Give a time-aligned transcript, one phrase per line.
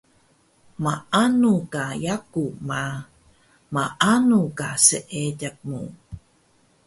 [0.83, 2.81] Maanu ka yaku ma,
[3.73, 5.81] maanu ka seediq mu